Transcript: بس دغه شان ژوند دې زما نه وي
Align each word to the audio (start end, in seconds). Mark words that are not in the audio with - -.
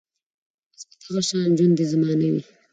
بس 0.71 0.83
دغه 1.01 1.21
شان 1.27 1.49
ژوند 1.57 1.73
دې 1.77 1.85
زما 1.91 2.11
نه 2.19 2.27
وي 2.31 2.41